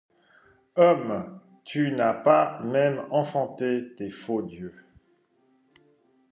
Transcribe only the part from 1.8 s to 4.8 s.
n’as pas même enfanté tes faux dieux.